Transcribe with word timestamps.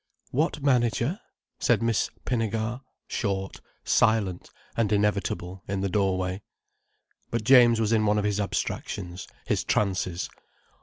"What 0.31 0.63
manager?" 0.63 1.19
said 1.59 1.83
Miss 1.83 2.09
Pinnegar, 2.25 2.81
short, 3.07 3.61
silent, 3.83 4.49
and 4.75 4.91
inevitable 4.91 5.63
in 5.67 5.81
the 5.81 5.89
doorway. 5.89 6.41
But 7.29 7.43
James 7.43 7.79
was 7.79 7.91
in 7.93 8.07
one 8.07 8.17
of 8.17 8.25
his 8.25 8.39
abstractions, 8.39 9.27
his 9.45 9.63
trances. 9.63 10.27